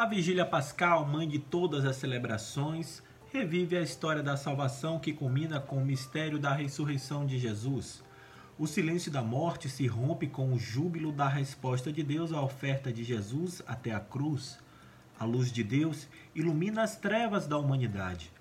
[0.00, 5.60] A vigília pascal, mãe de todas as celebrações, revive a história da salvação que culmina
[5.60, 8.02] com o mistério da ressurreição de Jesus.
[8.58, 12.90] O silêncio da morte se rompe com o júbilo da resposta de Deus à oferta
[12.90, 14.58] de Jesus até a cruz.
[15.18, 18.32] A luz de Deus ilumina as trevas da humanidade.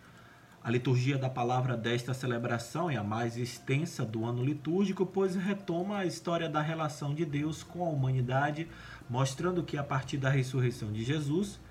[0.62, 6.00] A liturgia da palavra desta celebração é a mais extensa do ano litúrgico, pois retoma
[6.00, 8.68] a história da relação de Deus com a humanidade,
[9.10, 11.62] mostrando que a partir da ressurreição de Jesus,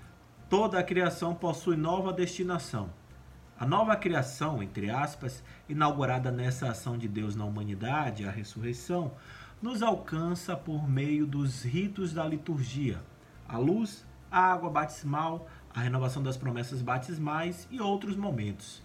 [0.49, 2.89] toda a criação possui nova destinação.
[3.61, 9.13] A nova criação, entre aspas, inaugurada nessa ação de Deus na humanidade, a ressurreição,
[9.61, 13.03] nos alcança por meio dos ritos da liturgia,
[13.47, 15.47] a luz, a água batismal,
[15.79, 18.83] a renovação das promessas batismais e outros momentos.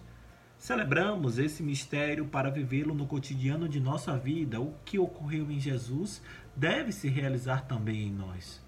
[0.56, 4.60] Celebramos esse mistério para vivê-lo no cotidiano de nossa vida.
[4.60, 6.22] O que ocorreu em Jesus
[6.54, 8.62] deve se realizar também em nós.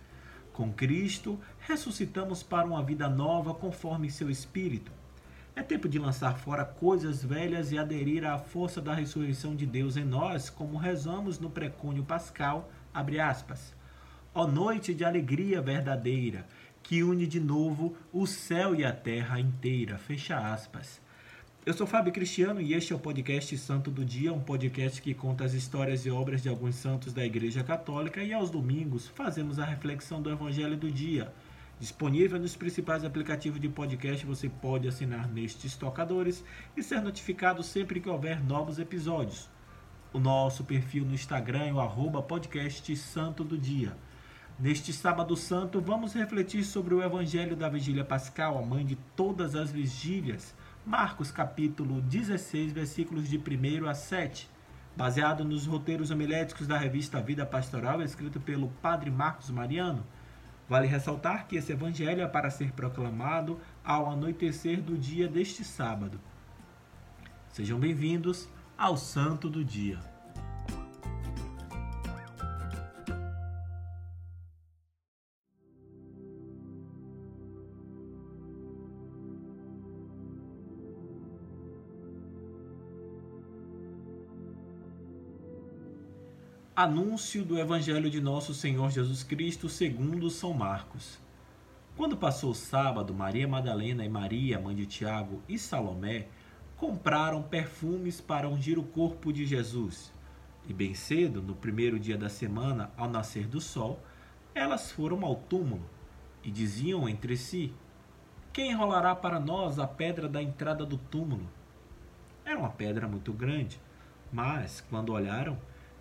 [0.53, 4.91] Com Cristo, ressuscitamos para uma vida nova conforme seu Espírito.
[5.55, 9.97] É tempo de lançar fora coisas velhas e aderir à força da ressurreição de Deus
[9.97, 13.73] em nós, como rezamos no precônio pascal, abre aspas.
[14.35, 16.47] Ó noite de alegria verdadeira,
[16.87, 21.01] que une de novo o céu e a terra inteira, fecha aspas.
[21.67, 25.13] Eu sou Fábio Cristiano e este é o podcast Santo do Dia, um podcast que
[25.13, 29.59] conta as histórias e obras de alguns santos da Igreja Católica e aos domingos fazemos
[29.59, 31.33] a reflexão do Evangelho do Dia
[31.79, 36.43] Disponível nos principais aplicativos de podcast, você pode assinar nestes tocadores
[36.75, 39.51] e ser notificado sempre que houver novos episódios.
[40.11, 43.95] O nosso perfil no Instagram é o arroba podcast Santo do Dia.
[44.59, 49.55] Neste sábado santo, vamos refletir sobre o Evangelho da Vigília Pascal, a mãe de todas
[49.55, 50.55] as vigílias,
[50.87, 54.49] Marcos capítulo 16, versículos de 1 a 7,
[54.97, 60.03] baseado nos roteiros homiléticos da revista Vida Pastoral, escrito pelo Padre Marcos Mariano.
[60.67, 66.19] Vale ressaltar que esse evangelho é para ser proclamado ao anoitecer do dia deste sábado.
[67.51, 68.49] Sejam bem-vindos
[68.79, 70.16] ao Santo do Dia.
[86.77, 91.19] Anúncio do Evangelho de Nosso Senhor Jesus Cristo segundo São Marcos.
[91.97, 96.27] Quando passou o sábado, Maria Madalena e Maria, mãe de Tiago, e Salomé
[96.77, 100.13] compraram perfumes para ungir o corpo de Jesus.
[100.69, 103.99] E bem cedo, no primeiro dia da semana, ao nascer do sol,
[104.55, 105.89] elas foram ao túmulo
[106.45, 107.73] e diziam entre si:
[108.53, 111.49] Quem enrolará para nós a pedra da entrada do túmulo?
[112.45, 113.81] Era uma pedra muito grande,
[114.31, 115.57] mas, quando olharam,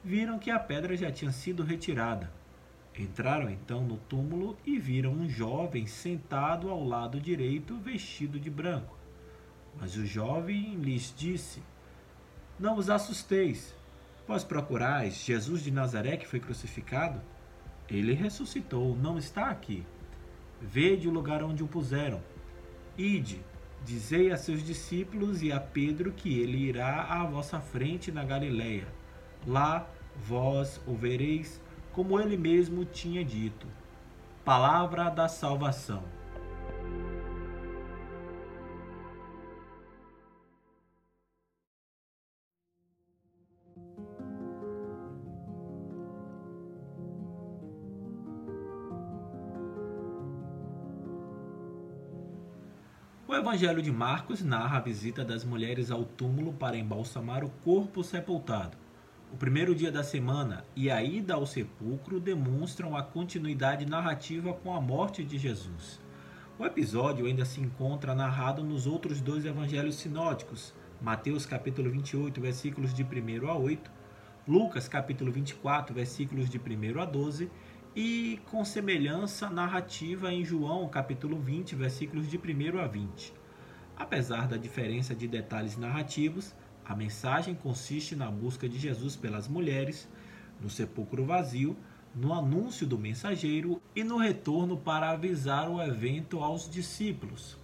[0.06, 2.32] viram que a pedra já tinha sido retirada.
[2.98, 8.96] Entraram então no túmulo e viram um jovem sentado ao lado direito, vestido de branco.
[9.80, 11.62] Mas o jovem lhes disse:
[12.60, 13.76] Não vos assusteis,
[14.28, 17.20] vós procurais Jesus de Nazaré que foi crucificado?
[17.90, 19.84] Ele ressuscitou, não está aqui.
[20.62, 22.22] Vede o lugar onde o puseram.
[22.96, 23.42] Ide,
[23.84, 28.88] dizei a seus discípulos e a Pedro que ele irá à vossa frente na Galileia.
[29.46, 29.88] Lá
[30.18, 31.62] vós o vereis,
[31.94, 33.68] como ele mesmo tinha dito.
[34.44, 36.04] Palavra da salvação.
[53.28, 58.04] O Evangelho de Marcos narra a visita das mulheres ao túmulo para embalsamar o corpo
[58.04, 58.85] sepultado.
[59.36, 64.74] O primeiro dia da semana e a ida ao sepulcro demonstram a continuidade narrativa com
[64.74, 66.00] a morte de Jesus.
[66.58, 72.94] O episódio ainda se encontra narrado nos outros dois evangelhos sinóticos, Mateus capítulo 28, versículos
[72.94, 73.92] de 1 a 8,
[74.48, 77.52] Lucas capítulo 24, versículos de 1 a 12
[77.94, 83.34] e com semelhança narrativa em João capítulo 20, versículos de 1 a 20.
[83.98, 86.56] Apesar da diferença de detalhes narrativos,
[86.86, 90.08] a mensagem consiste na busca de Jesus pelas mulheres,
[90.62, 91.76] no sepulcro vazio,
[92.14, 97.58] no anúncio do mensageiro e no retorno para avisar o evento aos discípulos.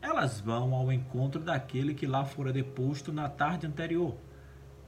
[0.00, 4.16] Elas vão ao encontro daquele que lá fora deposto na tarde anterior.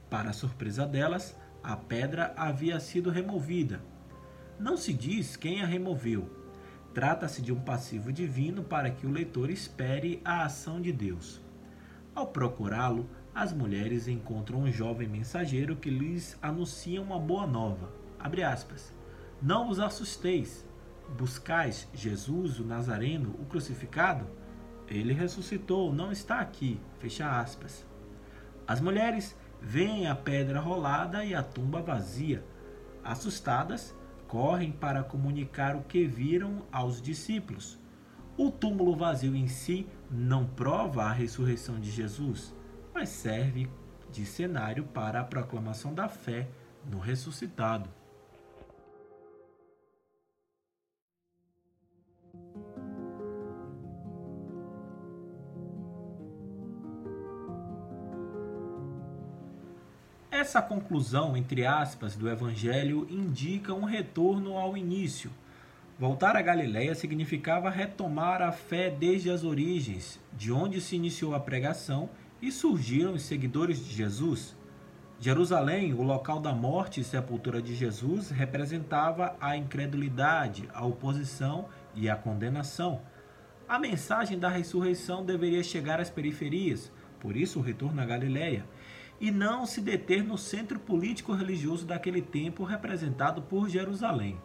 [0.09, 3.81] Para surpresa delas, a pedra havia sido removida.
[4.59, 6.29] Não se diz quem a removeu.
[6.93, 11.39] Trata-se de um passivo divino para que o leitor espere a ação de Deus.
[12.13, 17.89] Ao procurá-lo, as mulheres encontram um jovem mensageiro que lhes anuncia uma boa nova.
[19.41, 20.67] Não vos assusteis,
[21.17, 24.25] buscais Jesus, o Nazareno, o crucificado?
[24.87, 26.79] Ele ressuscitou, não está aqui.
[26.99, 27.85] Fecha aspas.
[28.67, 32.43] As mulheres veem a pedra rolada e a tumba vazia.
[33.03, 33.95] Assustadas,
[34.27, 37.80] correm para comunicar o que viram aos discípulos.
[38.37, 42.53] O túmulo vazio em si não prova a ressurreição de Jesus,
[42.93, 43.69] mas serve
[44.11, 46.47] de cenário para a proclamação da fé
[46.89, 47.89] no ressuscitado.
[60.29, 65.29] Essa conclusão, entre aspas, do Evangelho indica um retorno ao início.
[66.01, 71.39] Voltar a Galiléia significava retomar a fé desde as origens, de onde se iniciou a
[71.39, 72.09] pregação
[72.41, 74.57] e surgiram os seguidores de Jesus.
[75.19, 82.09] Jerusalém, o local da morte e sepultura de Jesus, representava a incredulidade, a oposição e
[82.09, 83.03] a condenação.
[83.69, 88.65] A mensagem da ressurreição deveria chegar às periferias, por isso o retorno à Galiléia
[89.19, 94.39] e não se deter no centro político-religioso daquele tempo representado por Jerusalém.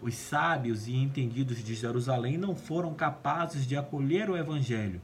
[0.00, 5.00] Os sábios e entendidos de Jerusalém não foram capazes de acolher o evangelho.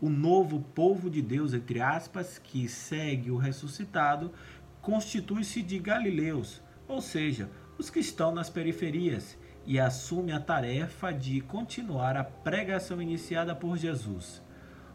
[0.00, 4.32] O novo povo de Deus, entre aspas, que segue o ressuscitado,
[4.80, 11.42] constitui-se de galileus, ou seja, os que estão nas periferias, e assume a tarefa de
[11.42, 14.42] continuar a pregação iniciada por Jesus.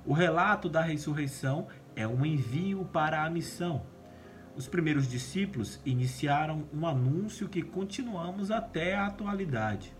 [0.03, 3.83] O relato da ressurreição é um envio para a missão.
[4.55, 9.93] Os primeiros discípulos iniciaram um anúncio que continuamos até a atualidade.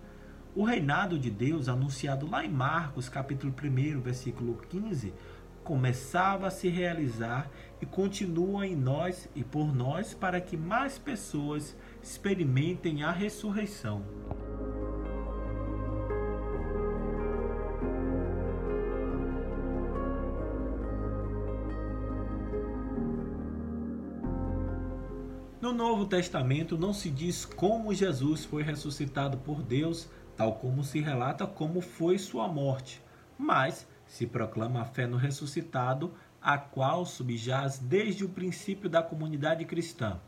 [0.56, 5.14] O reinado de Deus, anunciado lá em Marcos, capítulo 1, versículo 15,
[5.62, 11.76] começava a se realizar e continua em nós e por nós para que mais pessoas
[12.02, 14.06] experimentem a ressurreição.
[25.76, 31.46] Novo Testamento não se diz como Jesus foi ressuscitado por Deus, tal como se relata
[31.46, 33.02] como foi sua morte,
[33.38, 39.66] mas se proclama a fé no ressuscitado, a qual subjaz desde o princípio da comunidade
[39.66, 40.20] cristã.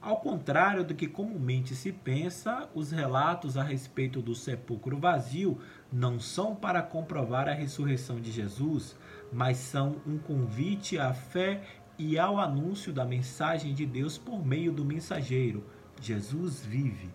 [0.00, 5.58] Ao contrário do que comumente se pensa, os relatos a respeito do sepulcro vazio
[5.92, 8.96] não são para comprovar a ressurreição de Jesus,
[9.32, 11.62] mas são um convite à fé
[12.00, 15.62] e ao anúncio da mensagem de Deus por meio do mensageiro.
[16.00, 17.10] Jesus vive.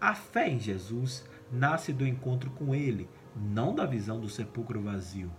[0.00, 5.32] A fé em Jesus nasce do encontro com Ele, não da visão do sepulcro vazio.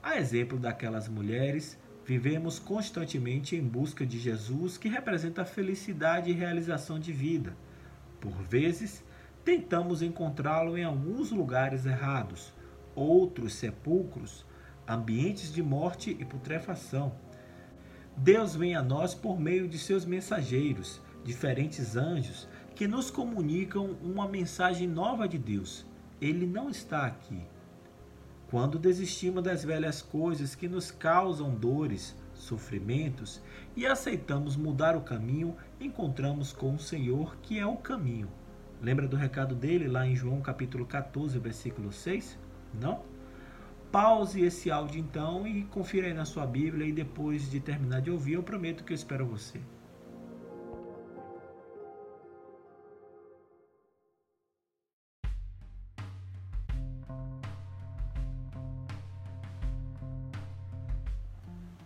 [0.00, 7.00] A exemplo daquelas mulheres, vivemos constantemente em busca de Jesus que representa felicidade e realização
[7.00, 7.56] de vida.
[8.20, 9.04] Por vezes,
[9.44, 12.54] tentamos encontrá-lo em alguns lugares errados,
[12.94, 14.46] outros sepulcros,
[14.86, 17.25] ambientes de morte e putrefação
[18.16, 24.26] Deus vem a nós por meio de seus mensageiros, diferentes anjos, que nos comunicam uma
[24.26, 25.84] mensagem nova de Deus.
[26.20, 27.42] Ele não está aqui.
[28.50, 33.42] Quando desistimos das velhas coisas que nos causam dores, sofrimentos
[33.74, 38.30] e aceitamos mudar o caminho, encontramos com o Senhor que é o caminho.
[38.80, 42.38] Lembra do recado dele lá em João capítulo 14, versículo 6?
[42.80, 43.02] Não?
[43.96, 48.10] Pause esse áudio então e confira aí na sua Bíblia e depois de terminar de
[48.10, 49.58] ouvir, eu prometo que eu espero você.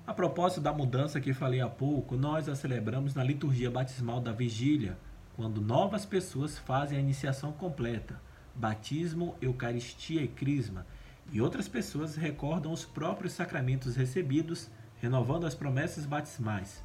[0.05, 4.33] A propósito da mudança que falei há pouco, nós a celebramos na liturgia batismal da
[4.33, 4.99] vigília,
[5.37, 8.21] quando novas pessoas fazem a iniciação completa,
[8.57, 10.85] batismo, eucaristia e crisma
[11.33, 14.69] e outras pessoas recordam os próprios sacramentos recebidos,
[15.01, 16.83] renovando as promessas batismais.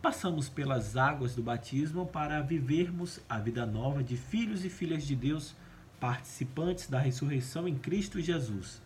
[0.00, 5.16] Passamos pelas águas do batismo para vivermos a vida nova de filhos e filhas de
[5.16, 5.56] Deus,
[5.98, 8.80] participantes da ressurreição em Cristo Jesus.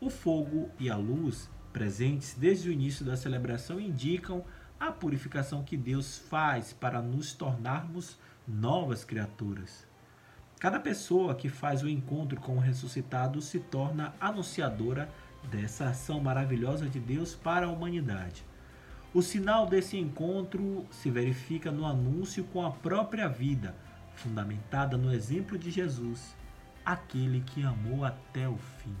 [0.00, 4.44] O fogo e a luz, presentes desde o início da celebração, indicam
[4.78, 9.86] a purificação que Deus faz para nos tornarmos novas criaturas.
[10.58, 15.08] Cada pessoa que faz o encontro com o ressuscitado se torna anunciadora
[15.50, 18.44] dessa ação maravilhosa de Deus para a humanidade.
[19.12, 23.74] O sinal desse encontro se verifica no anúncio com a própria vida,
[24.14, 26.34] fundamentada no exemplo de Jesus,
[26.84, 28.96] aquele que amou até o fim.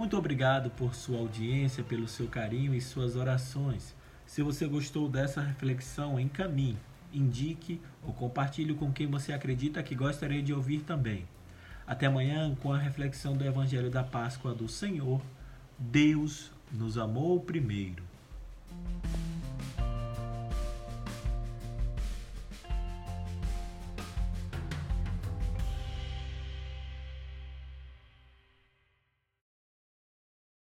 [0.00, 3.94] Muito obrigado por sua audiência, pelo seu carinho e suas orações.
[4.24, 6.78] Se você gostou dessa reflexão, encaminhe,
[7.12, 11.28] indique ou compartilhe com quem você acredita que gostaria de ouvir também.
[11.86, 15.20] Até amanhã com a reflexão do Evangelho da Páscoa do Senhor.
[15.78, 18.02] Deus nos amou primeiro.